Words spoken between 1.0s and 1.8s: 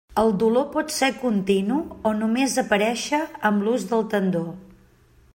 continu